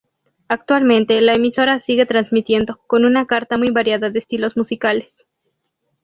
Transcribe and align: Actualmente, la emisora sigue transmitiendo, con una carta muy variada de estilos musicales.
Actualmente, 0.47 1.21
la 1.21 1.33
emisora 1.33 1.79
sigue 1.79 2.07
transmitiendo, 2.07 2.79
con 2.87 3.05
una 3.05 3.27
carta 3.27 3.59
muy 3.59 3.69
variada 3.69 4.09
de 4.09 4.17
estilos 4.17 4.57
musicales. 4.57 5.15